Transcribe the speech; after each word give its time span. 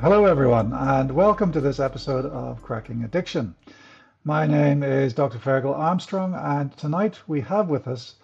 Hello, 0.00 0.26
everyone, 0.26 0.72
and 0.72 1.10
welcome 1.10 1.50
to 1.50 1.60
this 1.60 1.80
episode 1.80 2.24
of 2.26 2.62
Cracking 2.62 3.02
Addiction. 3.02 3.56
My 4.22 4.46
name 4.46 4.84
is 4.84 5.12
Dr. 5.12 5.38
Fergal 5.38 5.76
Armstrong, 5.76 6.36
and 6.36 6.70
tonight 6.76 7.18
we 7.26 7.40
have 7.40 7.68
with 7.68 7.88
us 7.88 8.14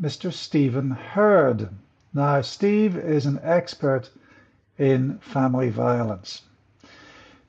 Mr. 0.00 0.32
Stephen 0.32 0.90
Herd. 0.90 1.68
Now, 2.14 2.40
Steve 2.40 2.96
is 2.96 3.26
an 3.26 3.40
expert 3.42 4.08
in 4.78 5.18
family 5.18 5.68
violence. 5.68 6.44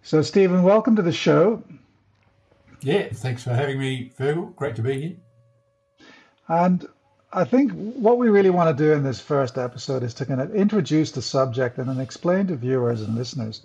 So, 0.01 0.21
Stephen, 0.21 0.63
welcome 0.63 0.97
to 0.97 1.01
the 1.01 1.13
show. 1.13 1.63
Yeah, 2.81 3.07
thanks 3.13 3.45
for 3.45 3.51
having 3.51 3.79
me, 3.79 4.11
Fergal. 4.19 4.53
Great 4.57 4.75
to 4.75 4.81
be 4.81 4.99
here. 5.01 5.15
And 6.49 6.85
I 7.35 7.45
think 7.45 7.71
what 7.71 8.19
we 8.19 8.29
really 8.29 8.51
want 8.51 8.77
to 8.77 8.83
do 8.83 8.91
in 8.91 9.03
this 9.03 9.19
first 9.19 9.57
episode 9.57 10.03
is 10.03 10.13
to 10.15 10.25
kind 10.25 10.39
of 10.39 10.53
introduce 10.53 11.11
the 11.11 11.21
subject 11.23 11.79
and 11.79 11.89
then 11.89 11.99
explain 11.99 12.45
to 12.47 12.55
viewers 12.55 13.01
and 13.01 13.15
listeners 13.15 13.63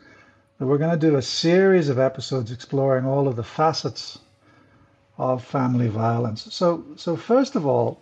that 0.58 0.66
we're 0.66 0.78
going 0.78 0.98
to 0.98 1.06
do 1.06 1.16
a 1.16 1.22
series 1.22 1.90
of 1.90 1.98
episodes 1.98 2.50
exploring 2.50 3.04
all 3.04 3.28
of 3.28 3.36
the 3.36 3.44
facets 3.44 4.20
of 5.18 5.44
family 5.44 5.88
violence. 5.88 6.48
So, 6.50 6.82
so 6.96 7.14
first 7.14 7.56
of 7.56 7.66
all, 7.66 8.00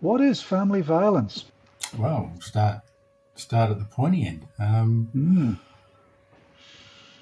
what 0.00 0.22
is 0.22 0.40
family 0.40 0.80
violence? 0.80 1.44
Well, 1.98 2.32
start 2.40 2.80
start 3.34 3.70
at 3.70 3.78
the 3.78 3.84
pointy 3.84 4.26
end. 4.26 4.48
Um, 4.58 5.10
mm. 5.14 5.58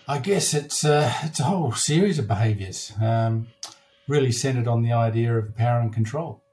I 0.06 0.18
guess 0.18 0.54
it's 0.54 0.84
uh, 0.84 1.12
it's 1.24 1.40
a 1.40 1.44
whole 1.44 1.72
series 1.72 2.20
of 2.20 2.28
behaviours, 2.28 2.92
um, 3.02 3.48
really 4.06 4.30
centred 4.30 4.68
on 4.68 4.82
the 4.82 4.92
idea 4.92 5.36
of 5.36 5.56
power 5.56 5.80
and 5.80 5.92
control 5.92 6.43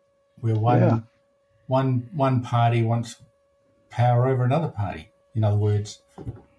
where 0.42 0.56
one 0.56 0.80
yeah. 0.80 1.00
one 1.68 2.10
one 2.14 2.42
party 2.42 2.84
wants 2.84 3.16
power 3.90 4.28
over 4.28 4.44
another 4.44 4.68
party. 4.68 5.10
In 5.34 5.44
other 5.44 5.58
words, 5.58 6.02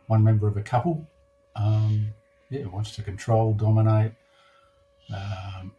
one 0.06 0.24
member 0.24 0.48
of 0.48 0.56
a 0.56 0.62
couple, 0.62 1.06
um, 1.56 2.14
yeah, 2.48 2.64
wants 2.66 2.94
to 2.96 3.02
control, 3.02 3.52
dominate, 3.52 4.12
um, 5.14 5.72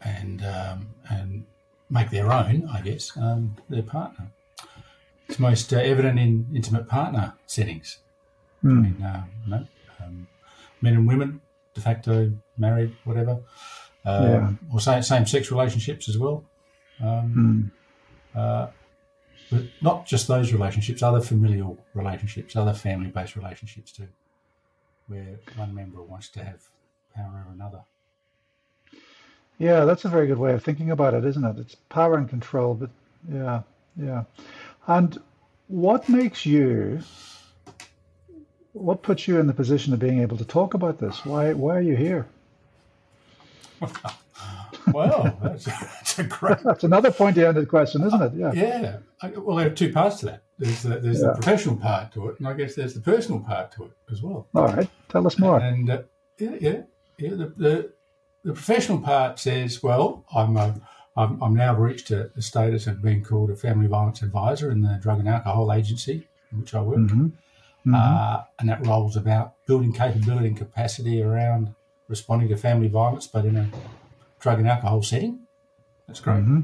and 0.00 0.44
um, 0.44 0.94
and 1.10 1.44
make 1.90 2.10
their 2.10 2.32
own, 2.32 2.68
I 2.72 2.80
guess, 2.80 3.16
um, 3.16 3.56
their 3.68 3.82
partner. 3.82 4.30
It's 5.28 5.38
most 5.38 5.72
uh, 5.72 5.78
evident 5.78 6.18
in 6.18 6.46
intimate 6.54 6.88
partner 6.88 7.34
settings. 7.46 7.98
Mm. 8.64 8.70
I 8.70 8.82
mean, 8.82 9.02
uh, 9.02 9.24
you 9.44 9.50
know, 9.50 9.66
um, 10.02 10.28
men 10.80 10.94
and 10.94 11.06
women, 11.06 11.40
de 11.74 11.80
facto 11.80 12.32
married, 12.56 12.96
whatever, 13.04 13.40
yeah. 14.04 14.52
or 14.72 14.80
same 14.80 15.02
same 15.02 15.26
sex 15.26 15.50
relationships 15.50 16.08
as 16.08 16.16
well. 16.16 16.44
Um, 17.00 17.72
mm. 18.34 18.38
uh, 18.38 18.70
but 19.50 19.62
not 19.80 20.06
just 20.06 20.28
those 20.28 20.52
relationships, 20.52 21.02
other 21.02 21.20
familial 21.20 21.78
relationships, 21.94 22.56
other 22.56 22.74
family 22.74 23.08
based 23.08 23.36
relationships 23.36 23.92
too, 23.92 24.08
where 25.06 25.38
one 25.56 25.74
member 25.74 26.02
wants 26.02 26.28
to 26.30 26.44
have 26.44 26.62
power 27.14 27.44
over 27.44 27.54
another. 27.54 27.82
Yeah, 29.58 29.84
that's 29.84 30.04
a 30.04 30.08
very 30.08 30.26
good 30.26 30.38
way 30.38 30.52
of 30.52 30.62
thinking 30.62 30.90
about 30.90 31.14
it, 31.14 31.24
isn't 31.24 31.44
it? 31.44 31.58
It's 31.58 31.74
power 31.74 32.16
and 32.16 32.28
control, 32.28 32.74
but 32.74 32.90
yeah, 33.30 33.62
yeah. 33.96 34.24
And 34.86 35.20
what 35.66 36.08
makes 36.08 36.46
you, 36.46 37.00
what 38.72 39.02
puts 39.02 39.26
you 39.26 39.40
in 39.40 39.46
the 39.46 39.54
position 39.54 39.92
of 39.92 39.98
being 39.98 40.20
able 40.20 40.36
to 40.36 40.44
talk 40.44 40.74
about 40.74 40.98
this? 40.98 41.24
Why, 41.24 41.52
why 41.54 41.76
are 41.76 41.82
you 41.82 41.96
here? 41.96 42.26
Well, 44.92 45.38
that's, 45.42 45.64
that's 45.66 46.18
a 46.18 46.24
great. 46.24 46.58
that's 46.64 46.84
another 46.84 47.10
pointy-ended 47.10 47.68
question, 47.68 48.04
isn't 48.06 48.22
it? 48.22 48.32
Yeah. 48.34 48.52
Yeah. 48.52 48.96
I, 49.22 49.28
well, 49.30 49.56
there 49.56 49.66
are 49.66 49.70
two 49.70 49.92
parts 49.92 50.20
to 50.20 50.26
that. 50.26 50.42
There's 50.58 50.82
the, 50.82 50.98
there's 50.98 51.20
yeah. 51.20 51.28
the 51.28 51.32
professional 51.34 51.76
part 51.76 52.12
to 52.12 52.28
it, 52.28 52.38
and 52.38 52.48
I 52.48 52.52
guess 52.54 52.74
there's 52.74 52.94
the 52.94 53.00
personal 53.00 53.40
part 53.40 53.72
to 53.72 53.84
it 53.84 53.92
as 54.10 54.22
well. 54.22 54.48
All 54.54 54.66
right, 54.66 54.88
tell 55.08 55.26
us 55.26 55.38
more. 55.38 55.58
And 55.58 55.88
uh, 55.88 56.02
yeah, 56.38 56.56
yeah, 56.60 56.82
yeah. 57.16 57.30
The, 57.30 57.52
the, 57.56 57.92
the 58.44 58.52
professional 58.52 58.98
part 58.98 59.38
says, 59.38 59.82
well, 59.82 60.24
I'm 60.34 60.56
a, 60.56 60.80
I'm, 61.16 61.42
I'm 61.42 61.54
now 61.54 61.74
reached 61.74 62.10
a, 62.10 62.30
a, 62.36 62.42
status 62.42 62.86
of 62.86 63.02
being 63.02 63.22
called 63.24 63.50
a 63.50 63.56
family 63.56 63.86
violence 63.86 64.22
advisor 64.22 64.70
in 64.70 64.82
the 64.82 64.98
drug 65.00 65.18
and 65.20 65.28
alcohol 65.28 65.72
agency 65.72 66.28
in 66.52 66.60
which 66.60 66.74
I 66.74 66.80
work. 66.80 66.98
Mm-hmm. 66.98 67.26
Mm-hmm. 67.26 67.94
Uh, 67.94 68.42
and 68.58 68.68
that 68.68 68.86
rolls 68.86 69.16
about 69.16 69.54
building 69.66 69.92
capability 69.92 70.48
and 70.48 70.56
capacity 70.56 71.22
around 71.22 71.74
responding 72.08 72.48
to 72.48 72.56
family 72.56 72.88
violence, 72.88 73.26
but 73.26 73.44
in 73.44 73.56
a 73.56 73.70
drug 74.38 74.58
and 74.58 74.68
alcohol 74.68 75.02
setting. 75.02 75.40
That's 76.06 76.20
great. 76.20 76.38
Mm-hmm. 76.38 76.60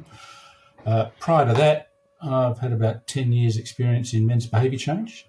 Uh, 0.86 1.06
prior 1.20 1.46
to 1.46 1.54
that, 1.54 1.88
I've 2.22 2.58
had 2.58 2.72
about 2.72 3.06
10 3.06 3.32
years' 3.32 3.56
experience 3.56 4.14
in 4.14 4.26
men's 4.26 4.46
behaviour 4.46 4.78
change. 4.78 5.26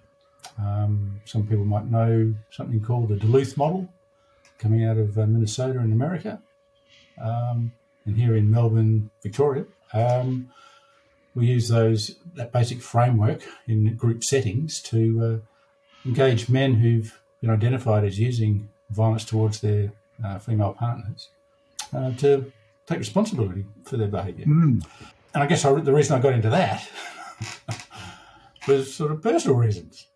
Um, 0.57 1.21
some 1.25 1.45
people 1.47 1.65
might 1.65 1.89
know 1.89 2.33
something 2.49 2.79
called 2.81 3.09
the 3.09 3.15
Duluth 3.15 3.57
model 3.57 3.89
coming 4.57 4.85
out 4.85 4.97
of 4.97 5.17
uh, 5.17 5.25
Minnesota 5.25 5.79
in 5.79 5.91
America. 5.91 6.41
Um, 7.21 7.73
and 8.05 8.17
here 8.17 8.35
in 8.35 8.49
Melbourne, 8.49 9.09
Victoria, 9.21 9.65
um, 9.93 10.51
we 11.33 11.47
use 11.47 11.67
those 11.67 12.15
that 12.35 12.51
basic 12.51 12.81
framework 12.81 13.41
in 13.67 13.95
group 13.95 14.23
settings 14.23 14.81
to 14.83 15.41
uh, 15.43 16.07
engage 16.07 16.47
men 16.47 16.75
who've 16.75 17.19
been 17.41 17.49
identified 17.49 18.03
as 18.05 18.19
using 18.19 18.69
violence 18.89 19.25
towards 19.25 19.59
their 19.59 19.91
uh, 20.23 20.39
female 20.39 20.73
partners 20.73 21.29
uh, 21.95 22.11
to 22.17 22.51
take 22.85 22.99
responsibility 22.99 23.65
for 23.83 23.97
their 23.97 24.07
behaviour. 24.07 24.45
Mm. 24.45 24.85
And 25.33 25.43
I 25.43 25.45
guess 25.45 25.65
I, 25.65 25.73
the 25.79 25.93
reason 25.93 26.17
I 26.17 26.21
got 26.21 26.33
into 26.33 26.49
that 26.49 26.87
was 28.67 28.93
sort 28.93 29.11
of 29.11 29.21
personal 29.21 29.57
reasons. 29.57 30.07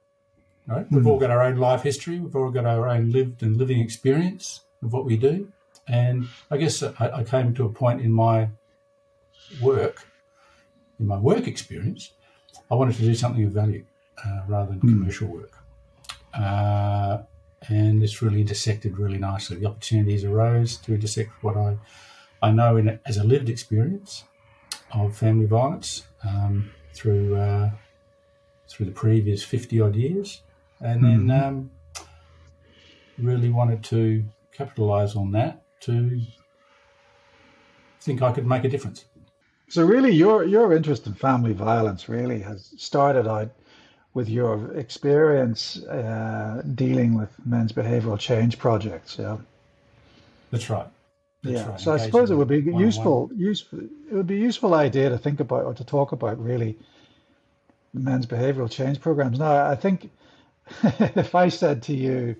Right? 0.67 0.89
Mm. 0.89 0.97
We've 0.97 1.07
all 1.07 1.19
got 1.19 1.31
our 1.31 1.41
own 1.41 1.57
life 1.57 1.83
history. 1.83 2.19
We've 2.19 2.35
all 2.35 2.51
got 2.51 2.65
our 2.65 2.87
own 2.87 3.11
lived 3.11 3.43
and 3.43 3.57
living 3.57 3.79
experience 3.79 4.61
of 4.83 4.93
what 4.93 5.05
we 5.05 5.17
do. 5.17 5.51
And 5.87 6.27
I 6.51 6.57
guess 6.57 6.83
I, 6.83 6.93
I 6.99 7.23
came 7.23 7.53
to 7.55 7.65
a 7.65 7.69
point 7.69 8.01
in 8.01 8.11
my 8.11 8.49
work, 9.61 10.05
in 10.99 11.07
my 11.07 11.17
work 11.17 11.47
experience, 11.47 12.11
I 12.69 12.75
wanted 12.75 12.95
to 12.97 13.01
do 13.01 13.15
something 13.15 13.43
of 13.43 13.51
value 13.51 13.83
uh, 14.23 14.41
rather 14.47 14.69
than 14.69 14.79
mm. 14.79 14.89
commercial 14.89 15.27
work. 15.27 15.53
Uh, 16.33 17.19
and 17.67 18.01
this 18.01 18.21
really 18.21 18.41
intersected 18.41 18.97
really 18.97 19.17
nicely. 19.17 19.57
The 19.57 19.67
opportunities 19.67 20.23
arose 20.23 20.77
to 20.77 20.93
intersect 20.93 21.31
what 21.43 21.57
I, 21.57 21.77
I 22.41 22.51
know 22.51 22.77
in, 22.77 22.99
as 23.05 23.17
a 23.17 23.23
lived 23.23 23.49
experience 23.49 24.23
of 24.91 25.15
family 25.15 25.45
violence 25.45 26.03
um, 26.23 26.71
through 26.93 27.35
uh, 27.35 27.71
through 28.67 28.85
the 28.85 28.91
previous 28.91 29.43
fifty 29.43 29.81
odd 29.81 29.95
years, 29.95 30.41
and 30.79 31.03
then 31.03 31.27
mm-hmm. 31.27 31.47
um, 31.47 31.71
really 33.17 33.49
wanted 33.49 33.83
to 33.83 34.23
capitalise 34.51 35.15
on 35.15 35.31
that 35.31 35.61
to 35.81 36.21
think 38.01 38.21
I 38.21 38.31
could 38.31 38.47
make 38.47 38.63
a 38.63 38.69
difference. 38.69 39.05
So 39.69 39.85
really, 39.85 40.11
your 40.11 40.43
your 40.43 40.73
interest 40.73 41.07
in 41.07 41.13
family 41.13 41.53
violence 41.53 42.09
really 42.09 42.39
has 42.41 42.73
started 42.77 43.27
out 43.27 43.51
with 44.13 44.29
your 44.29 44.73
experience 44.73 45.77
uh, 45.83 46.61
dealing 46.75 47.13
with 47.13 47.33
men's 47.45 47.71
behavioural 47.71 48.19
change 48.19 48.57
projects. 48.57 49.17
Yeah, 49.19 49.37
that's 50.51 50.69
right. 50.69 50.87
That's 51.43 51.55
yeah, 51.55 51.69
right. 51.69 51.79
so 51.79 51.93
I 51.93 51.97
suppose 51.97 52.31
it 52.31 52.35
would 52.35 52.47
be 52.47 52.59
useful, 52.59 53.29
useful. 53.35 53.79
It 53.79 54.13
would 54.13 54.27
be 54.27 54.35
a 54.35 54.39
useful 54.39 54.73
idea 54.73 55.09
to 55.09 55.17
think 55.17 55.39
about 55.39 55.65
or 55.65 55.73
to 55.75 55.83
talk 55.83 56.11
about 56.11 56.43
really 56.43 56.77
men's 57.93 58.25
behavioural 58.25 58.69
change 58.69 58.99
programs. 58.99 59.39
Now, 59.39 59.65
I 59.65 59.75
think 59.75 60.09
if 60.83 61.35
I 61.35 61.49
said 61.49 61.83
to 61.83 61.95
you, 61.95 62.35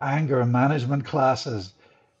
anger 0.00 0.44
management 0.44 1.04
classes, 1.04 1.72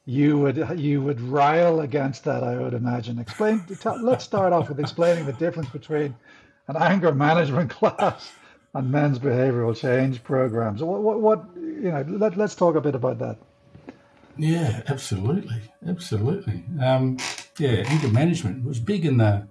you 0.06 0.38
would 0.38 0.78
you 0.78 1.00
would 1.02 1.20
rile 1.20 1.80
against 1.80 2.24
that. 2.24 2.42
I 2.42 2.56
would 2.56 2.74
imagine. 2.74 3.18
Explain. 3.18 3.64
let's 4.02 4.24
start 4.24 4.52
off 4.52 4.68
with 4.68 4.80
explaining 4.80 5.26
the 5.26 5.32
difference 5.32 5.68
between 5.68 6.14
an 6.68 6.76
anger 6.76 7.12
management 7.12 7.70
class 7.78 8.32
on 8.74 8.90
men's 8.90 9.18
behavioral 9.18 9.76
change 9.76 10.22
programs. 10.22 10.82
What, 10.82 11.00
what, 11.00 11.20
what 11.20 11.44
you 11.56 11.92
know, 11.92 12.04
let, 12.08 12.36
let's 12.36 12.54
talk 12.54 12.74
a 12.74 12.80
bit 12.80 12.94
about 12.94 13.18
that. 13.18 13.38
Yeah, 14.36 14.82
absolutely, 14.88 15.60
absolutely. 15.86 16.64
Um, 16.82 17.18
yeah, 17.58 17.84
anger 17.86 18.08
management 18.08 18.64
was 18.64 18.80
big 18.80 19.06
in 19.06 19.18
the 19.18 19.46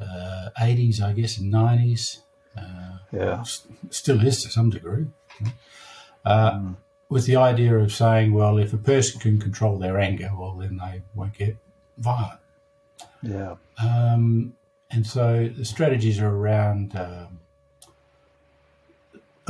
uh, 0.00 0.50
80s, 0.60 1.00
I 1.00 1.12
guess, 1.12 1.38
and 1.38 1.52
90s. 1.52 2.18
Uh, 2.56 2.98
yeah, 3.12 3.42
still 3.90 4.20
is 4.26 4.42
to 4.42 4.50
some 4.50 4.68
degree. 4.70 5.06
Uh, 6.24 6.52
mm. 6.52 6.76
With 7.08 7.26
the 7.26 7.36
idea 7.36 7.76
of 7.76 7.92
saying, 7.92 8.32
well, 8.32 8.58
if 8.58 8.72
a 8.72 8.78
person 8.78 9.20
can 9.20 9.38
control 9.38 9.78
their 9.78 9.98
anger, 9.98 10.30
well, 10.36 10.54
then 10.54 10.78
they 10.78 11.02
won't 11.14 11.34
get 11.34 11.56
violent. 11.98 12.40
Yeah. 13.22 13.56
Um, 13.82 14.54
and 14.90 15.06
so 15.06 15.50
the 15.54 15.64
strategies 15.64 16.20
are 16.20 16.34
around 16.34 16.96
um, 16.96 17.40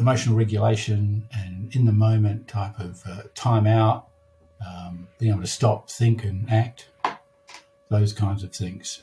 emotional 0.02 0.36
regulation 0.36 1.28
and 1.32 1.74
in 1.74 1.86
the 1.86 1.92
moment 1.92 2.48
type 2.48 2.78
of 2.80 3.02
uh, 3.06 3.22
time 3.34 3.68
out, 3.68 4.08
um, 4.66 5.06
being 5.18 5.30
able 5.30 5.42
to 5.42 5.46
stop, 5.46 5.88
think, 5.88 6.24
and 6.24 6.50
act, 6.50 6.88
those 7.88 8.12
kinds 8.12 8.42
of 8.42 8.52
things. 8.52 9.02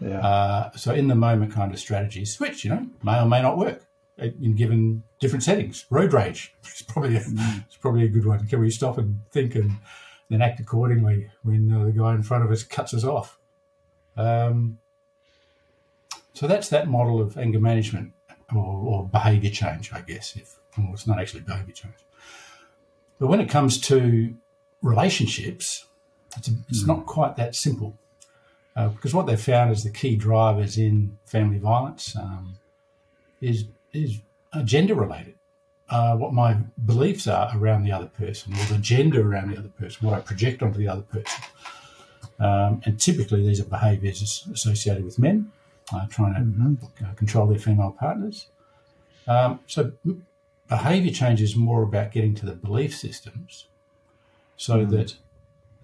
Yeah. 0.00 0.20
Uh, 0.20 0.70
so 0.72 0.92
in 0.92 1.08
the 1.08 1.14
moment 1.14 1.52
kind 1.52 1.72
of 1.72 1.78
strategies, 1.78 2.38
which 2.38 2.62
you 2.62 2.70
know 2.70 2.86
may 3.02 3.18
or 3.18 3.26
may 3.26 3.40
not 3.40 3.56
work. 3.56 3.82
in 4.18 4.54
given 4.54 5.02
different 5.18 5.44
settings. 5.44 5.86
Road 5.90 6.12
rage 6.12 6.54
is 6.64 6.82
probably 6.82 7.16
a, 7.16 7.20
mm. 7.20 7.64
it's 7.66 7.76
probably 7.76 8.04
a 8.04 8.08
good 8.08 8.26
one. 8.26 8.46
Can 8.46 8.60
we 8.60 8.70
stop 8.70 8.98
and 8.98 9.20
think 9.30 9.54
and 9.54 9.78
then 10.28 10.42
act 10.42 10.60
accordingly 10.60 11.30
when 11.42 11.72
uh, 11.72 11.84
the 11.84 11.92
guy 11.92 12.14
in 12.14 12.22
front 12.22 12.44
of 12.44 12.50
us 12.50 12.62
cuts 12.62 12.92
us 12.92 13.04
off? 13.04 13.38
Um, 14.16 14.78
so 16.34 16.46
that's 16.46 16.68
that 16.68 16.88
model 16.88 17.20
of 17.20 17.38
anger 17.38 17.60
management 17.60 18.12
or, 18.54 18.64
or 18.64 19.08
behaviour 19.08 19.50
change, 19.50 19.92
I 19.92 20.00
guess. 20.00 20.36
If 20.36 20.58
well, 20.76 20.90
it's 20.92 21.06
not 21.06 21.20
actually 21.20 21.40
behaviour 21.40 21.72
change, 21.72 21.94
but 23.18 23.26
when 23.28 23.40
it 23.40 23.48
comes 23.48 23.80
to 23.82 24.34
relationships, 24.82 25.86
it's, 26.36 26.48
a, 26.48 26.52
it's 26.68 26.84
mm. 26.84 26.88
not 26.88 27.06
quite 27.06 27.36
that 27.36 27.54
simple. 27.54 27.96
Uh, 28.76 28.88
because 28.88 29.12
what 29.12 29.26
they've 29.26 29.40
found 29.40 29.72
is 29.72 29.82
the 29.82 29.90
key 29.90 30.14
drivers 30.14 30.78
in 30.78 31.18
family 31.26 31.58
violence 31.58 32.14
um, 32.16 32.54
is 33.40 33.64
is 33.92 34.20
gender 34.64 34.94
related. 34.94 35.34
Uh, 35.90 36.14
what 36.14 36.34
my 36.34 36.54
beliefs 36.84 37.26
are 37.26 37.50
around 37.56 37.82
the 37.82 37.90
other 37.90 38.06
person, 38.06 38.52
or 38.52 38.64
the 38.66 38.78
gender 38.78 39.26
around 39.26 39.50
the 39.50 39.58
other 39.58 39.70
person, 39.70 40.06
what 40.06 40.16
I 40.16 40.20
project 40.20 40.62
onto 40.62 40.78
the 40.78 40.86
other 40.86 41.02
person. 41.02 41.44
Um, 42.38 42.82
and 42.84 43.00
typically, 43.00 43.44
these 43.44 43.60
are 43.60 43.64
behaviours 43.64 44.46
associated 44.52 45.04
with 45.04 45.18
men 45.18 45.50
uh, 45.92 46.06
trying 46.08 46.34
to 46.34 46.40
mm-hmm. 46.40 47.04
Uh, 47.04 47.14
control 47.14 47.46
their 47.46 47.58
female 47.58 47.96
partners. 47.98 48.48
Um, 49.26 49.60
so, 49.66 49.92
behaviour 50.68 51.12
change 51.12 51.42
is 51.42 51.54
more 51.54 51.82
about 51.82 52.12
getting 52.12 52.34
to 52.36 52.46
the 52.46 52.52
belief 52.52 52.94
systems, 52.96 53.66
so 54.56 54.86
mm. 54.86 54.90
that 54.90 55.16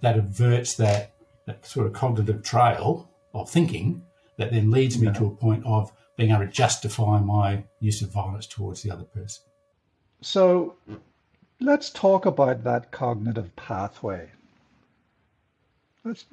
that 0.00 0.18
averts 0.18 0.74
that 0.76 1.12
that 1.46 1.66
sort 1.66 1.86
of 1.86 1.92
cognitive 1.92 2.42
trail 2.42 3.08
of 3.34 3.50
thinking 3.50 4.02
that 4.36 4.52
then 4.52 4.70
leads 4.70 4.98
me 4.98 5.06
yeah. 5.06 5.12
to 5.12 5.26
a 5.26 5.30
point 5.30 5.64
of 5.66 5.92
being 6.16 6.30
able 6.30 6.46
to 6.46 6.50
justify 6.50 7.20
my 7.20 7.64
use 7.80 8.02
of 8.02 8.10
violence 8.10 8.46
towards 8.46 8.82
the 8.82 8.90
other 8.90 9.04
person. 9.04 9.44
So 10.22 10.76
let's 11.60 11.90
talk 11.90 12.26
about 12.26 12.64
that 12.64 12.90
cognitive 12.90 13.54
pathway. 13.56 14.30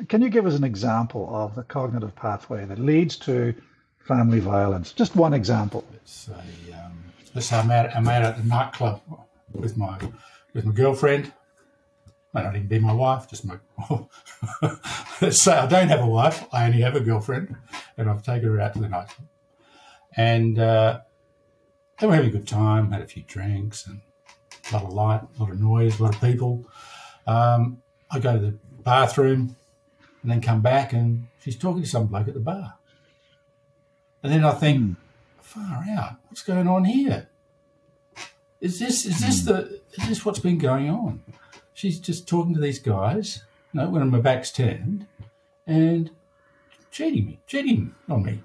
Can 0.10 0.22
you 0.22 0.30
give 0.30 0.46
us 0.46 0.56
an 0.56 0.64
example 0.64 1.30
of 1.34 1.56
the 1.56 1.64
cognitive 1.64 2.16
pathway 2.16 2.66
that 2.66 2.80
leads 2.80 3.16
to 3.18 3.54
family 4.00 4.40
violence? 4.40 4.92
Just 4.92 5.16
one 5.16 5.34
example. 5.34 5.86
Let's 5.92 6.12
say, 6.12 6.74
um, 6.74 7.04
I'm 7.52 7.72
out, 7.72 7.96
I'm 7.96 8.08
at 8.08 8.38
the 8.38 8.44
nightclub 8.44 9.02
with 9.54 9.78
my 9.78 9.98
with 10.54 10.66
my 10.66 10.74
girlfriend 10.74 11.32
may 12.34 12.44
not 12.44 12.56
even 12.56 12.68
be 12.68 12.80
my 12.80 12.94
wife, 12.94 13.30
just 13.30 13.46
my. 13.46 13.58
Let's 15.22 15.42
say 15.42 15.54
I 15.54 15.68
don't 15.68 15.90
have 15.90 16.00
a 16.00 16.08
wife, 16.08 16.46
I 16.52 16.66
only 16.66 16.82
have 16.82 16.96
a 16.96 17.02
girlfriend, 17.02 17.56
and 17.98 18.10
I've 18.10 18.24
taken 18.24 18.50
her 18.50 18.62
out 18.62 18.74
to 18.74 18.80
the 18.80 18.90
nightclub. 18.90 19.28
And 20.16 20.60
uh, 20.60 21.02
were 22.02 22.16
having 22.16 22.30
a 22.30 22.34
good 22.34 22.48
time, 22.48 22.92
had 22.92 23.02
a 23.02 23.08
few 23.08 23.24
drinks, 23.24 23.86
and 23.86 24.02
a 24.72 24.76
lot 24.76 24.84
of 24.84 24.94
light, 24.94 25.22
a 25.22 25.42
lot 25.42 25.52
of 25.52 25.60
noise, 25.60 26.00
a 26.00 26.04
lot 26.04 26.16
of 26.16 26.22
people. 26.22 26.66
Um, 27.28 27.82
I 28.10 28.20
go 28.20 28.34
to 28.34 28.40
the 28.40 28.58
bathroom 28.84 29.56
and 30.22 30.32
then 30.32 30.42
come 30.42 30.62
back, 30.62 30.94
and 30.94 31.28
she's 31.40 31.58
talking 31.58 31.84
to 31.84 31.90
some 31.90 32.08
bloke 32.08 32.28
at 32.28 32.34
the 32.34 32.40
bar. 32.40 32.76
And 34.24 34.32
then 34.32 34.46
I 34.46 34.52
think, 34.52 34.82
mm. 34.82 34.96
far 35.40 35.84
out, 35.90 36.18
what's 36.28 36.44
going 36.44 36.68
on 36.68 36.86
here? 36.86 37.28
Is 38.60 38.80
this 38.80 39.08
is 39.08 39.20
this 39.20 39.42
hmm. 39.42 39.48
the 39.48 39.82
is 39.94 40.08
this 40.08 40.24
what's 40.24 40.38
been 40.38 40.60
going 40.60 40.88
on? 40.88 41.24
she's 41.82 42.00
just 42.00 42.28
talking 42.28 42.54
to 42.54 42.60
these 42.60 42.78
guys, 42.78 43.44
you 43.74 43.80
know, 43.82 43.90
when 43.90 44.08
my 44.10 44.20
back's 44.20 44.52
turned, 44.52 45.08
and 45.66 46.12
cheating 46.92 47.26
me, 47.26 47.40
cheating 47.48 47.96
on 48.08 48.24
me. 48.24 48.44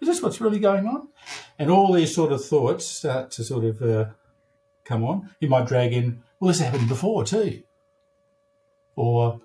Is 0.00 0.08
this 0.08 0.22
what's 0.22 0.42
really 0.42 0.58
going 0.58 0.86
on? 0.86 1.08
And 1.58 1.70
all 1.70 1.92
these 1.92 2.14
sort 2.14 2.32
of 2.32 2.44
thoughts 2.44 2.84
start 2.84 3.30
to 3.32 3.44
sort 3.44 3.64
of 3.64 3.80
uh, 3.80 4.04
come 4.84 5.04
on. 5.04 5.30
You 5.40 5.48
might 5.48 5.66
drag 5.66 5.94
in, 5.94 6.22
well, 6.38 6.48
this 6.48 6.60
happened 6.60 6.88
before 6.88 7.24
too. 7.24 7.62
Or, 8.94 9.40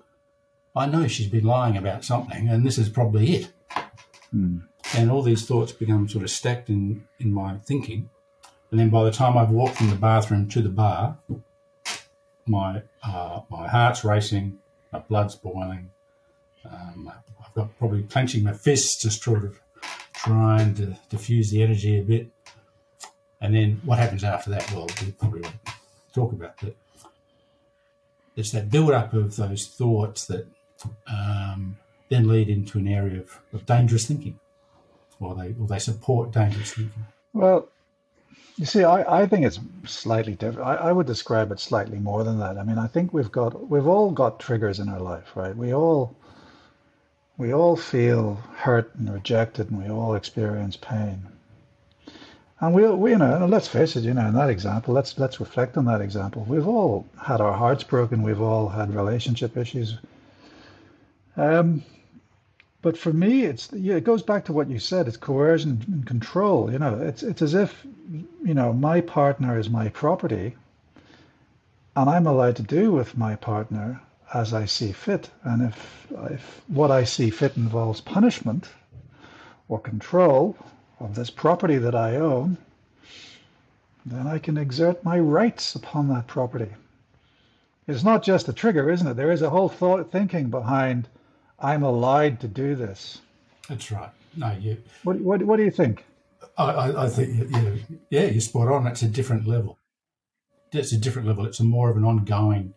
I 0.74 0.86
know 0.86 1.06
she's 1.06 1.28
been 1.28 1.44
lying 1.44 1.76
about 1.76 2.04
something, 2.04 2.48
and 2.48 2.64
this 2.64 2.78
is 2.78 2.88
probably 2.88 3.36
it. 3.36 3.52
Hmm. 4.30 4.58
And 4.94 5.10
all 5.10 5.22
these 5.22 5.46
thoughts 5.46 5.72
become 5.72 6.08
sort 6.08 6.24
of 6.24 6.30
stacked 6.30 6.68
in, 6.68 7.06
in 7.18 7.32
my 7.32 7.58
thinking. 7.58 8.10
And 8.70 8.80
then 8.80 8.88
by 8.88 9.04
the 9.04 9.10
time 9.10 9.36
I've 9.36 9.50
walked 9.50 9.76
from 9.76 9.90
the 9.90 9.96
bathroom 9.96 10.48
to 10.48 10.62
the 10.62 10.70
bar, 10.70 11.18
my 12.46 12.82
uh, 13.02 13.40
my 13.50 13.68
heart's 13.68 14.04
racing, 14.04 14.58
my 14.92 14.98
blood's 15.00 15.34
boiling. 15.34 15.90
Um, 16.64 17.12
I've 17.44 17.54
got 17.54 17.78
probably 17.78 18.04
clenching 18.04 18.42
my 18.44 18.54
fists, 18.54 19.02
just 19.02 19.22
sort 19.22 19.44
of 19.44 19.60
trying 20.14 20.74
to 20.76 20.96
diffuse 21.10 21.50
the 21.50 21.62
energy 21.62 21.98
a 21.98 22.02
bit. 22.02 22.28
And 23.40 23.54
then 23.54 23.80
what 23.84 23.98
happens 23.98 24.24
after 24.24 24.50
that? 24.50 24.72
Well, 24.72 24.86
we 25.04 25.12
probably 25.12 25.40
won't 25.42 25.56
talk 26.14 26.32
about 26.32 26.56
that. 26.58 26.76
It's 28.36 28.52
that 28.52 28.70
build 28.70 28.92
up 28.92 29.12
of 29.12 29.36
those 29.36 29.66
thoughts 29.66 30.26
that 30.26 30.46
um, 31.06 31.76
then 32.08 32.28
lead 32.28 32.48
into 32.48 32.78
an 32.78 32.88
area 32.88 33.20
of, 33.20 33.40
of 33.52 33.66
dangerous 33.66 34.06
thinking, 34.06 34.38
or 35.20 35.34
they 35.34 35.54
or 35.60 35.66
they 35.66 35.78
support 35.78 36.32
dangerous 36.32 36.72
thinking. 36.74 37.06
Well, 37.32 37.68
you 38.56 38.66
see, 38.66 38.84
I, 38.84 39.22
I 39.22 39.26
think 39.26 39.46
it's 39.46 39.58
slightly 39.86 40.34
different. 40.34 40.68
I, 40.68 40.74
I 40.74 40.92
would 40.92 41.06
describe 41.06 41.50
it 41.52 41.60
slightly 41.60 41.98
more 41.98 42.22
than 42.24 42.38
that. 42.38 42.58
I 42.58 42.64
mean, 42.64 42.78
I 42.78 42.86
think 42.86 43.12
we've 43.12 43.32
got 43.32 43.68
we've 43.68 43.86
all 43.86 44.10
got 44.10 44.40
triggers 44.40 44.78
in 44.78 44.88
our 44.88 45.00
life, 45.00 45.32
right? 45.34 45.56
We 45.56 45.74
all 45.74 46.14
we 47.38 47.52
all 47.52 47.76
feel 47.76 48.34
hurt 48.56 48.94
and 48.94 49.12
rejected, 49.12 49.70
and 49.70 49.82
we 49.82 49.90
all 49.90 50.14
experience 50.14 50.76
pain. 50.76 51.26
And 52.60 52.74
we, 52.74 52.86
we, 52.86 53.10
you 53.10 53.18
know, 53.18 53.44
let's 53.50 53.66
face 53.66 53.96
it, 53.96 54.04
you 54.04 54.14
know, 54.14 54.28
in 54.28 54.34
that 54.34 54.48
example, 54.48 54.94
let's 54.94 55.18
let's 55.18 55.40
reflect 55.40 55.76
on 55.76 55.86
that 55.86 56.00
example. 56.00 56.44
We've 56.46 56.68
all 56.68 57.06
had 57.20 57.40
our 57.40 57.52
hearts 57.52 57.82
broken. 57.82 58.22
We've 58.22 58.40
all 58.40 58.68
had 58.68 58.94
relationship 58.94 59.56
issues. 59.56 59.98
Um, 61.36 61.82
but 62.82 62.98
for 62.98 63.12
me, 63.12 63.44
it's 63.44 63.72
yeah, 63.72 63.94
it 63.94 64.04
goes 64.04 64.22
back 64.22 64.44
to 64.46 64.52
what 64.52 64.68
you 64.68 64.78
said. 64.78 65.06
It's 65.06 65.16
coercion 65.16 65.82
and 65.86 66.06
control. 66.06 66.70
You 66.70 66.78
know, 66.78 66.98
it's 67.00 67.22
it's 67.22 67.40
as 67.40 67.54
if 67.54 67.86
you 68.44 68.54
know 68.54 68.72
my 68.72 69.00
partner 69.00 69.58
is 69.58 69.70
my 69.70 69.88
property, 69.88 70.56
and 71.96 72.10
I'm 72.10 72.26
allowed 72.26 72.56
to 72.56 72.62
do 72.62 72.92
with 72.92 73.16
my 73.16 73.36
partner 73.36 74.00
as 74.34 74.52
I 74.52 74.64
see 74.64 74.92
fit. 74.92 75.30
And 75.44 75.62
if 75.62 76.06
if 76.30 76.62
what 76.66 76.90
I 76.90 77.04
see 77.04 77.30
fit 77.30 77.56
involves 77.56 78.00
punishment 78.00 78.68
or 79.68 79.78
control 79.78 80.56
of 80.98 81.14
this 81.14 81.30
property 81.30 81.78
that 81.78 81.94
I 81.94 82.16
own, 82.16 82.58
then 84.04 84.26
I 84.26 84.38
can 84.38 84.56
exert 84.58 85.04
my 85.04 85.18
rights 85.20 85.76
upon 85.76 86.08
that 86.08 86.26
property. 86.26 86.72
It's 87.86 88.04
not 88.04 88.22
just 88.22 88.48
a 88.48 88.52
trigger, 88.52 88.90
isn't 88.90 89.06
it? 89.06 89.14
There 89.14 89.32
is 89.32 89.42
a 89.42 89.50
whole 89.50 89.68
thought 89.68 90.10
thinking 90.10 90.50
behind 90.50 91.08
I'm 91.62 91.82
allowed 91.82 92.40
to 92.40 92.48
do 92.48 92.74
this. 92.74 93.20
That's 93.68 93.90
right. 93.90 94.10
No, 94.36 94.52
you. 94.60 94.78
What, 95.04 95.20
what, 95.20 95.42
what 95.42 95.56
do 95.56 95.64
you 95.64 95.70
think? 95.70 96.04
I, 96.58 97.04
I 97.04 97.08
think, 97.08 97.50
yeah, 97.50 97.74
yeah, 98.10 98.24
you're 98.26 98.40
spot 98.40 98.68
on. 98.68 98.86
It's 98.86 99.02
a 99.02 99.08
different 99.08 99.46
level. 99.46 99.78
It's 100.72 100.92
a 100.92 100.98
different 100.98 101.28
level. 101.28 101.46
It's 101.46 101.60
a 101.60 101.64
more 101.64 101.90
of 101.90 101.96
an 101.96 102.04
ongoing, 102.04 102.74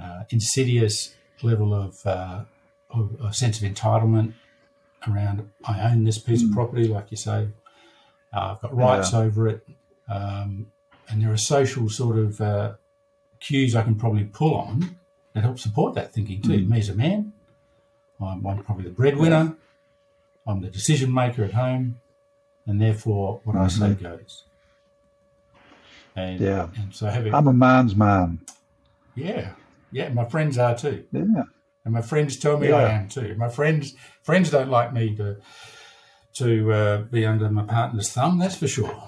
uh, 0.00 0.24
insidious 0.30 1.14
level 1.42 1.74
of, 1.74 2.04
uh, 2.06 2.44
of, 2.90 3.16
a 3.22 3.32
sense 3.32 3.62
of 3.62 3.70
entitlement 3.70 4.32
around 5.08 5.48
I 5.64 5.90
own 5.90 6.04
this 6.04 6.18
piece 6.18 6.40
mm. 6.40 6.44
of 6.44 6.48
hmm. 6.50 6.54
property, 6.54 6.88
like 6.88 7.10
you 7.10 7.16
say. 7.16 7.48
Uh, 8.32 8.54
I've 8.54 8.60
got 8.60 8.76
rights 8.76 9.12
yeah. 9.12 9.20
over 9.20 9.48
it. 9.48 9.66
Um, 10.08 10.66
and 11.08 11.22
there 11.22 11.32
are 11.32 11.36
social 11.36 11.88
sort 11.88 12.18
of 12.18 12.40
uh, 12.40 12.74
cues 13.40 13.74
I 13.74 13.82
can 13.82 13.94
probably 13.94 14.24
pull 14.24 14.54
on 14.54 14.96
that 15.34 15.42
help 15.42 15.58
support 15.58 15.94
that 15.94 16.12
thinking 16.12 16.42
too. 16.42 16.58
Mm. 16.58 16.68
Me 16.68 16.78
as 16.78 16.88
a 16.88 16.94
man, 16.94 17.32
I'm, 18.22 18.46
I'm 18.46 18.62
probably 18.62 18.84
the 18.84 18.90
breadwinner. 18.90 19.56
I'm 20.46 20.60
the 20.60 20.68
decision 20.68 21.12
maker 21.12 21.44
at 21.44 21.52
home, 21.52 22.00
and 22.66 22.80
therefore 22.80 23.40
what 23.44 23.56
mm-hmm. 23.56 23.84
I 23.84 23.88
say 23.88 23.94
goes. 23.94 24.44
And, 26.16 26.40
yeah. 26.40 26.68
And 26.76 26.94
so 26.94 27.06
having, 27.06 27.34
I'm 27.34 27.46
a 27.46 27.52
man's 27.52 27.94
man. 27.94 28.40
Yeah. 29.14 29.52
Yeah. 29.92 30.08
My 30.10 30.24
friends 30.24 30.58
are 30.58 30.76
too. 30.76 31.04
Yeah. 31.12 31.44
And 31.84 31.94
my 31.94 32.02
friends 32.02 32.36
tell 32.36 32.58
me 32.58 32.68
yeah. 32.68 32.76
I 32.76 32.90
am 32.90 33.08
too. 33.08 33.34
My 33.38 33.48
friends 33.48 33.94
friends 34.22 34.50
don't 34.50 34.70
like 34.70 34.92
me 34.92 35.16
to 35.16 35.36
to 36.34 36.72
uh, 36.72 36.96
be 37.02 37.24
under 37.24 37.48
my 37.50 37.62
partner's 37.62 38.10
thumb. 38.10 38.38
That's 38.38 38.56
for 38.56 38.68
sure. 38.68 39.02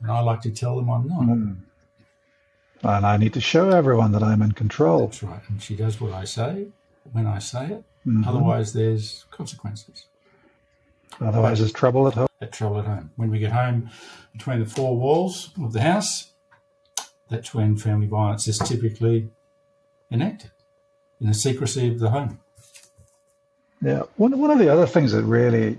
And 0.00 0.10
I 0.10 0.20
like 0.20 0.40
to 0.42 0.50
tell 0.50 0.76
them 0.76 0.88
I'm 0.88 1.08
not. 1.08 1.20
Mm. 1.22 1.56
And 2.82 3.06
I 3.06 3.16
need 3.16 3.34
to 3.34 3.40
show 3.40 3.70
everyone 3.70 4.12
that 4.12 4.22
I'm 4.22 4.42
in 4.42 4.52
control. 4.52 5.06
That's 5.06 5.22
right. 5.22 5.40
And 5.48 5.62
she 5.62 5.74
does 5.74 6.00
what 6.00 6.12
I 6.12 6.24
say 6.24 6.68
when 7.12 7.26
I 7.26 7.38
say 7.38 7.66
it. 7.66 7.84
Mm-hmm. 8.06 8.28
Otherwise, 8.28 8.72
there's 8.72 9.24
consequences. 9.30 10.06
Otherwise, 11.20 11.58
there's 11.58 11.72
trouble 11.72 12.06
at 12.08 12.14
home. 12.14 12.28
At 12.40 12.52
trouble 12.52 12.78
at 12.78 12.86
home. 12.86 13.10
When 13.16 13.30
we 13.30 13.38
get 13.38 13.52
home 13.52 13.90
between 14.32 14.60
the 14.60 14.66
four 14.66 14.96
walls 14.96 15.50
of 15.60 15.72
the 15.72 15.80
house, 15.80 16.32
that's 17.30 17.54
when 17.54 17.76
family 17.76 18.06
violence 18.06 18.46
is 18.46 18.58
typically 18.58 19.30
enacted 20.10 20.50
in 21.20 21.26
the 21.26 21.34
secrecy 21.34 21.88
of 21.88 21.98
the 21.98 22.10
home. 22.10 22.40
Yeah. 23.82 24.02
One, 24.16 24.38
one 24.38 24.50
of 24.50 24.58
the 24.58 24.68
other 24.68 24.86
things 24.86 25.12
that 25.12 25.24
really 25.24 25.78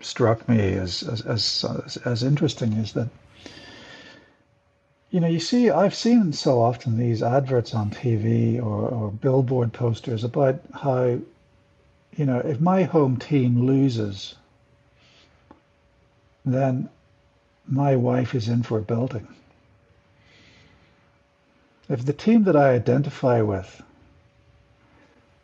struck 0.00 0.48
me 0.48 0.74
as 0.74 1.02
as, 1.04 1.64
as 1.64 1.96
as 2.04 2.22
interesting 2.22 2.72
is 2.72 2.92
that 2.92 3.08
you 5.12 5.20
know 5.20 5.28
you 5.28 5.38
see 5.38 5.70
I've 5.70 5.94
seen 5.94 6.32
so 6.32 6.60
often 6.60 6.96
these 6.96 7.22
adverts 7.22 7.74
on 7.74 7.90
TV 7.90 8.58
or, 8.58 8.88
or 8.88 9.10
billboard 9.12 9.72
posters 9.72 10.24
about 10.24 10.60
how 10.74 11.20
you 12.16 12.24
know 12.26 12.38
if 12.38 12.60
my 12.60 12.82
home 12.84 13.18
team 13.18 13.66
loses 13.66 14.34
then 16.44 16.88
my 17.68 17.94
wife 17.94 18.34
is 18.34 18.48
in 18.48 18.62
for 18.62 18.78
a 18.78 18.82
building. 18.82 19.28
If 21.88 22.04
the 22.04 22.12
team 22.12 22.44
that 22.44 22.56
I 22.56 22.70
identify 22.70 23.42
with 23.42 23.82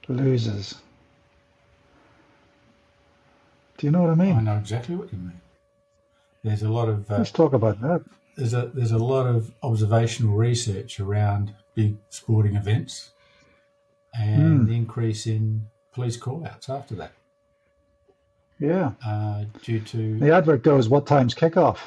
loses, 0.08 0.74
do 3.76 3.86
you 3.86 3.90
know 3.90 4.00
what 4.00 4.10
I 4.10 4.14
mean? 4.14 4.36
I 4.36 4.40
know 4.40 4.56
exactly 4.56 4.96
what 4.96 5.12
you 5.12 5.18
mean. 5.18 5.40
There's 6.42 6.62
a 6.62 6.68
lot 6.68 6.88
of 6.88 7.10
uh, 7.10 7.18
let's 7.18 7.30
talk 7.30 7.52
about 7.52 7.80
that. 7.82 8.02
There's 8.38 8.54
a 8.54 8.70
there's 8.72 8.92
a 8.92 8.98
lot 8.98 9.26
of 9.26 9.52
observational 9.64 10.36
research 10.36 11.00
around 11.00 11.54
big 11.74 11.96
sporting 12.08 12.54
events 12.54 13.10
and 14.14 14.60
mm. 14.60 14.66
the 14.68 14.76
increase 14.76 15.26
in 15.26 15.66
police 15.92 16.16
call-outs 16.16 16.68
after 16.68 16.94
that. 16.94 17.12
Yeah. 18.60 18.92
Uh, 19.04 19.46
due 19.64 19.80
to 19.80 20.20
the 20.20 20.32
advert 20.32 20.62
goes, 20.62 20.88
"What 20.88 21.04
time's 21.04 21.34
kickoff?" 21.34 21.78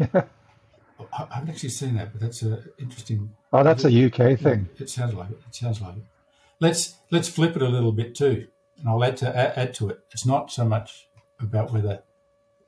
I 0.00 0.22
haven't 1.30 1.50
actually 1.50 1.70
seen 1.70 1.96
that, 1.96 2.12
but 2.12 2.20
that's 2.20 2.42
an 2.42 2.62
interesting. 2.78 3.34
Oh, 3.52 3.64
that's 3.64 3.84
a 3.84 4.06
UK 4.06 4.38
thing. 4.38 4.68
It 4.78 4.88
sounds 4.88 5.14
like 5.14 5.30
it. 5.30 5.40
It 5.48 5.54
sounds 5.56 5.80
like 5.80 5.96
it. 5.96 6.02
Let's 6.60 6.94
let's 7.10 7.28
flip 7.28 7.56
it 7.56 7.62
a 7.62 7.68
little 7.68 7.92
bit 7.92 8.14
too, 8.14 8.46
and 8.78 8.88
I'll 8.88 9.02
add 9.02 9.16
to 9.18 9.58
add, 9.58 9.74
to 9.74 9.88
it. 9.90 9.98
It's 10.12 10.24
not 10.24 10.52
so 10.52 10.64
much 10.64 11.08
about 11.40 11.72
whether. 11.72 12.04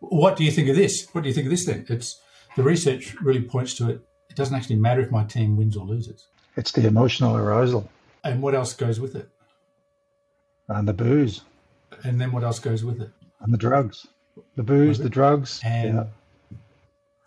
What 0.00 0.36
do 0.36 0.42
you 0.42 0.50
think 0.50 0.68
of 0.68 0.74
this? 0.74 1.06
What 1.12 1.22
do 1.22 1.28
you 1.28 1.34
think 1.34 1.46
of 1.46 1.50
this 1.50 1.64
thing? 1.64 1.86
It's 1.88 2.20
the 2.56 2.62
research 2.62 3.14
really 3.20 3.42
points 3.42 3.74
to 3.74 3.90
it. 3.90 4.00
It 4.30 4.36
doesn't 4.36 4.54
actually 4.54 4.76
matter 4.76 5.00
if 5.00 5.10
my 5.10 5.24
team 5.24 5.56
wins 5.56 5.76
or 5.76 5.86
loses. 5.86 6.26
It's 6.56 6.72
the 6.72 6.86
emotional 6.86 7.36
arousal. 7.36 7.88
And 8.24 8.42
what 8.42 8.54
else 8.54 8.74
goes 8.74 9.00
with 9.00 9.14
it? 9.14 9.28
And 10.68 10.86
the 10.86 10.92
booze. 10.92 11.42
And 12.04 12.20
then 12.20 12.32
what 12.32 12.44
else 12.44 12.58
goes 12.58 12.84
with 12.84 13.00
it? 13.00 13.10
And 13.40 13.52
the 13.52 13.58
drugs. 13.58 14.06
The 14.56 14.62
booze, 14.62 14.98
the 14.98 15.08
drugs. 15.08 15.60
And 15.64 15.94
yeah. 15.94 16.04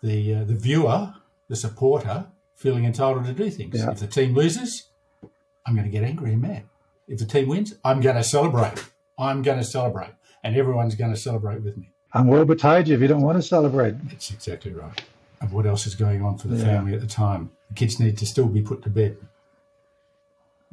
the 0.02 0.34
uh, 0.34 0.44
the 0.44 0.54
viewer, 0.54 1.14
the 1.48 1.56
supporter, 1.56 2.26
feeling 2.54 2.84
entitled 2.84 3.26
to 3.26 3.32
do 3.32 3.50
things. 3.50 3.78
Yeah. 3.78 3.90
If 3.90 3.98
the 3.98 4.06
team 4.06 4.34
loses, 4.34 4.88
I'm 5.66 5.74
going 5.74 5.84
to 5.84 5.90
get 5.90 6.04
angry 6.04 6.32
and 6.32 6.42
mad. 6.42 6.64
If 7.08 7.18
the 7.18 7.26
team 7.26 7.48
wins, 7.48 7.74
I'm 7.84 8.00
going 8.00 8.16
to 8.16 8.24
celebrate. 8.24 8.84
I'm 9.18 9.42
going 9.42 9.58
to 9.58 9.64
celebrate. 9.64 10.10
And 10.44 10.56
everyone's 10.56 10.94
going 10.94 11.12
to 11.12 11.16
celebrate 11.18 11.62
with 11.62 11.76
me. 11.76 11.90
And 12.14 12.28
woe 12.28 12.44
betide 12.44 12.88
you 12.88 12.94
if 12.94 13.00
you 13.00 13.08
don't 13.08 13.22
want 13.22 13.38
to 13.38 13.42
celebrate. 13.42 13.94
That's 14.08 14.30
exactly 14.30 14.72
right. 14.72 15.02
And 15.42 15.50
what 15.50 15.66
else 15.66 15.86
is 15.88 15.96
going 15.96 16.22
on 16.22 16.38
for 16.38 16.46
the 16.46 16.56
yeah. 16.56 16.64
family 16.64 16.94
at 16.94 17.00
the 17.00 17.06
time? 17.06 17.50
The 17.68 17.74
kids 17.74 17.98
need 17.98 18.16
to 18.18 18.26
still 18.26 18.46
be 18.46 18.62
put 18.62 18.82
to 18.84 18.90
bed. 18.90 19.16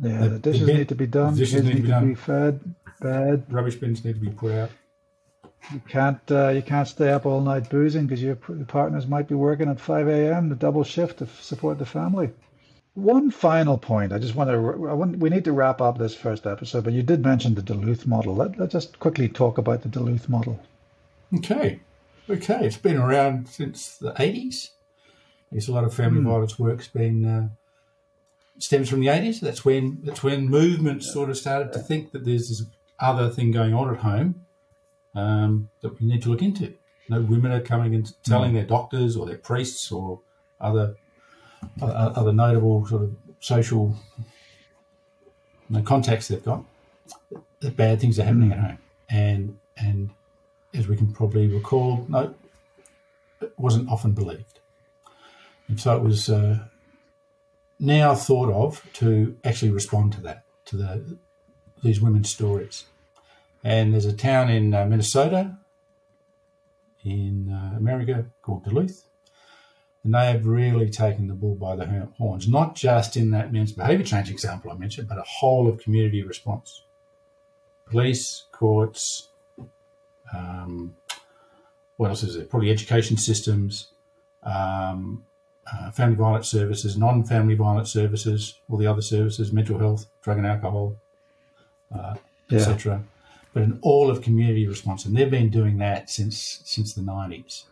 Yeah, 0.01 0.19
the, 0.19 0.29
the 0.29 0.39
dishes 0.39 0.61
the 0.61 0.67
bed, 0.67 0.77
need 0.77 0.89
to 0.89 0.95
be 0.95 1.07
done. 1.07 1.33
The 1.33 1.39
dishes 1.39 1.63
need, 1.63 1.69
need, 1.69 1.75
to 1.77 1.81
be, 1.81 1.87
done. 1.89 2.07
be 2.07 2.15
fed, 2.15 2.75
bed. 3.01 3.45
Rubbish 3.49 3.75
bins 3.75 4.05
need 4.05 4.13
to 4.13 4.19
be 4.19 4.29
put 4.29 4.51
out. 4.51 4.69
You 5.73 5.81
can't 5.89 6.19
uh, 6.31 6.49
you 6.49 6.61
can't 6.61 6.87
stay 6.87 7.09
up 7.09 7.25
all 7.25 7.41
night 7.41 7.69
boozing 7.69 8.05
because 8.05 8.21
your 8.21 8.35
partners 8.35 9.07
might 9.07 9.27
be 9.27 9.35
working 9.35 9.69
at 9.69 9.79
5 9.79 10.07
a.m. 10.07 10.49
the 10.49 10.55
double 10.55 10.83
shift 10.83 11.17
to 11.17 11.27
support 11.41 11.79
the 11.79 11.85
family. 11.85 12.29
One 12.93 13.31
final 13.31 13.77
point. 13.77 14.13
I 14.13 14.19
just 14.19 14.35
want 14.35 14.51
to. 14.51 14.55
I 14.87 14.93
want, 14.93 15.17
we 15.17 15.29
need 15.29 15.45
to 15.45 15.51
wrap 15.51 15.81
up 15.81 15.97
this 15.97 16.15
first 16.15 16.45
episode, 16.45 16.83
but 16.83 16.93
you 16.93 17.01
did 17.01 17.23
mention 17.23 17.55
the 17.55 17.61
Duluth 17.61 18.05
model. 18.05 18.35
Let, 18.35 18.57
let's 18.59 18.73
just 18.73 18.99
quickly 18.99 19.27
talk 19.27 19.57
about 19.57 19.81
the 19.81 19.89
Duluth 19.89 20.29
model. 20.29 20.59
Okay, 21.35 21.79
okay. 22.29 22.65
It's 22.65 22.77
been 22.77 22.97
around 22.97 23.47
since 23.47 23.97
the 23.97 24.13
80s. 24.13 24.69
There's 25.51 25.67
a 25.67 25.73
lot 25.73 25.83
of 25.83 25.93
family 25.93 26.21
mm. 26.21 26.25
violence 26.25 26.59
work's 26.59 26.87
been 26.87 27.25
uh, 27.25 27.49
stems 28.59 28.89
from 28.89 28.99
the 28.99 29.07
80s. 29.07 29.39
That's 29.39 29.65
when 29.65 29.99
that's 30.03 30.23
when 30.23 30.47
movements 30.47 31.11
sort 31.11 31.29
of 31.29 31.37
started 31.37 31.73
to 31.73 31.79
think 31.79 32.11
that 32.11 32.25
there's 32.25 32.49
this 32.49 32.63
other 32.99 33.29
thing 33.29 33.51
going 33.51 33.73
on 33.73 33.93
at 33.93 34.01
home 34.01 34.45
um, 35.15 35.69
that 35.81 35.99
we 35.99 36.07
need 36.07 36.21
to 36.23 36.29
look 36.29 36.41
into. 36.41 36.65
You 36.65 36.75
know, 37.09 37.21
women 37.21 37.51
are 37.51 37.61
coming 37.61 37.95
and 37.95 38.11
telling 38.23 38.51
mm. 38.51 38.55
their 38.55 38.65
doctors 38.65 39.15
or 39.15 39.25
their 39.25 39.37
priests 39.37 39.91
or 39.91 40.21
other 40.61 40.95
other 41.81 42.31
notable 42.31 42.85
sort 42.85 43.01
of 43.03 43.15
social 43.39 43.95
you 45.69 45.77
know, 45.77 45.81
contacts 45.81 46.29
they've 46.29 46.43
got 46.43 46.63
that 47.59 47.75
bad 47.75 47.99
things 47.99 48.17
are 48.19 48.23
happening 48.23 48.49
mm. 48.49 48.53
at 48.53 48.59
home. 48.59 48.77
And 49.09 49.57
and 49.77 50.09
as 50.73 50.87
we 50.87 50.95
can 50.95 51.11
probably 51.11 51.47
recall, 51.47 52.05
no, 52.09 52.33
it 53.41 53.53
wasn't 53.57 53.89
often 53.89 54.11
believed. 54.11 54.59
And 55.67 55.79
so 55.79 55.95
it 55.95 56.03
was 56.03 56.29
uh, 56.29 56.59
now 57.79 58.15
thought 58.15 58.51
of 58.51 58.85
to 58.93 59.37
actually 59.43 59.71
respond 59.71 60.13
to 60.13 60.21
that, 60.21 60.43
to 60.65 60.77
the 60.77 61.17
these 61.81 62.01
women's 62.01 62.29
stories. 62.29 62.85
And 63.63 63.93
there's 63.93 64.05
a 64.05 64.13
town 64.13 64.49
in 64.49 64.73
uh, 64.73 64.85
Minnesota, 64.85 65.57
in 67.03 67.49
uh, 67.49 67.77
America, 67.77 68.25
called 68.41 68.65
Duluth. 68.65 69.05
And 70.03 70.13
they 70.13 70.27
have 70.27 70.45
really 70.45 70.89
taken 70.89 71.27
the 71.27 71.33
bull 71.33 71.55
by 71.55 71.75
the 71.75 72.09
horns, 72.17 72.47
not 72.47 72.75
just 72.75 73.17
in 73.17 73.31
that 73.31 73.51
men's 73.51 73.73
behaviour 73.73 74.05
change 74.05 74.29
example 74.29 74.71
I 74.71 74.75
mentioned, 74.75 75.07
but 75.09 75.17
a 75.17 75.23
whole 75.23 75.67
of 75.67 75.79
community 75.79 76.23
response. 76.23 76.83
Police, 77.85 78.45
courts, 78.51 79.28
um, 80.33 80.95
what 81.97 82.09
else 82.09 82.23
is 82.23 82.35
there? 82.35 82.45
Probably 82.45 82.71
education 82.71 83.17
systems, 83.17 83.89
um, 84.43 85.25
uh, 85.71 85.91
family 85.91 86.15
violence 86.15 86.49
services, 86.49 86.97
non 86.97 87.23
family 87.23 87.55
violence 87.55 87.91
services, 87.91 88.59
all 88.69 88.77
the 88.77 88.87
other 88.87 89.01
services, 89.01 89.51
mental 89.51 89.77
health, 89.77 90.05
drug 90.21 90.37
and 90.37 90.47
alcohol, 90.47 90.95
uh, 91.93 92.15
yeah. 92.49 92.59
etc 92.59 93.03
but 93.53 93.63
in 93.63 93.79
all 93.81 94.09
of 94.09 94.21
community 94.21 94.67
response, 94.67 95.05
and 95.05 95.15
they've 95.15 95.31
been 95.31 95.49
doing 95.49 95.77
that 95.79 96.09
since 96.09 96.61
since 96.65 96.93
the 96.93 97.01
nineties. 97.01 97.65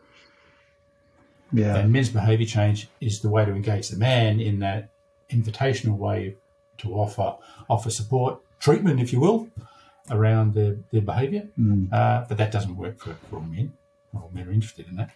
Yeah, 1.52 1.78
and 1.78 1.92
men's 1.92 2.10
behaviour 2.10 2.46
change 2.46 2.90
is 3.00 3.22
the 3.22 3.30
way 3.30 3.46
to 3.46 3.52
engage 3.52 3.90
the 3.90 3.98
man 3.98 4.40
in 4.40 4.60
that 4.60 4.90
invitational 5.32 5.98
way 5.98 6.36
to 6.80 6.94
offer 6.94 7.36
offer 7.70 7.90
support, 7.90 8.40
treatment, 8.60 9.00
if 9.00 9.14
you 9.14 9.20
will, 9.20 9.48
around 10.10 10.54
their 10.54 10.78
their 10.92 11.02
behaviour. 11.02 11.48
Mm. 11.60 11.92
Uh, 11.92 12.26
but 12.28 12.38
that 12.38 12.52
doesn't 12.52 12.76
work 12.76 13.00
for, 13.00 13.16
for 13.30 13.38
all 13.38 13.42
men. 13.42 13.74
Not 14.14 14.24
all 14.24 14.32
men 14.34 14.48
are 14.48 14.52
interested 14.52 14.88
in 14.88 14.96
that. 14.96 15.12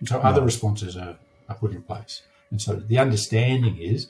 And 0.00 0.08
so 0.08 0.16
no. 0.16 0.22
other 0.22 0.42
responses 0.42 0.96
are, 0.96 1.16
are 1.48 1.56
put 1.56 1.72
in 1.72 1.82
place. 1.82 2.22
And 2.50 2.60
so 2.60 2.76
the 2.76 2.98
understanding 2.98 3.78
is 3.78 4.08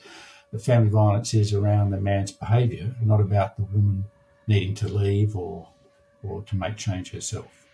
that 0.52 0.60
family 0.60 0.90
violence 0.90 1.34
is 1.34 1.52
around 1.52 1.90
the 1.90 2.00
man's 2.00 2.32
behaviour, 2.32 2.94
not 3.02 3.20
about 3.20 3.56
the 3.56 3.64
woman 3.64 4.04
needing 4.46 4.74
to 4.76 4.88
leave 4.88 5.36
or 5.36 5.68
or 6.22 6.42
to 6.42 6.56
make 6.56 6.76
change 6.76 7.12
herself. 7.12 7.66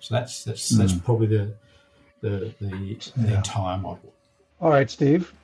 So 0.00 0.14
that's 0.14 0.44
that's 0.44 0.72
mm. 0.72 0.78
that's 0.78 0.94
probably 0.94 1.26
the 1.26 1.54
the 2.20 2.54
the, 2.60 2.98
the 3.16 3.28
yeah. 3.28 3.36
entire 3.36 3.78
model. 3.78 4.12
All 4.60 4.70
right, 4.70 4.90
Steve, 4.90 5.34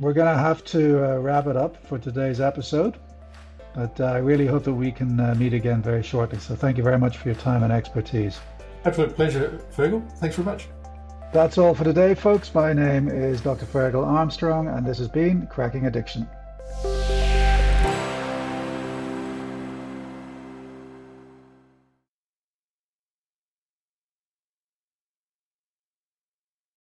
we're 0.00 0.14
going 0.14 0.34
to 0.34 0.40
have 0.40 0.64
to 0.66 1.04
uh, 1.04 1.18
wrap 1.18 1.46
it 1.46 1.56
up 1.56 1.86
for 1.86 1.98
today's 1.98 2.40
episode. 2.40 2.96
But 3.76 4.00
uh, 4.00 4.04
I 4.04 4.18
really 4.18 4.46
hope 4.46 4.64
that 4.64 4.72
we 4.72 4.90
can 4.90 5.20
uh, 5.20 5.34
meet 5.34 5.52
again 5.52 5.82
very 5.82 6.02
shortly. 6.02 6.38
So 6.38 6.56
thank 6.56 6.78
you 6.78 6.82
very 6.82 6.98
much 6.98 7.18
for 7.18 7.28
your 7.28 7.36
time 7.36 7.62
and 7.62 7.70
expertise. 7.70 8.40
Absolute 8.86 9.14
pleasure, 9.14 9.60
Fergal. 9.70 10.10
Thanks 10.18 10.36
very 10.36 10.46
much. 10.46 10.68
That's 11.34 11.58
all 11.58 11.74
for 11.74 11.84
today, 11.84 12.14
folks. 12.14 12.54
My 12.54 12.72
name 12.72 13.08
is 13.08 13.42
Dr. 13.42 13.66
Fergal 13.66 14.06
Armstrong, 14.06 14.68
and 14.68 14.86
this 14.86 14.96
has 14.96 15.08
been 15.08 15.46
Cracking 15.48 15.86
Addiction. 15.86 16.26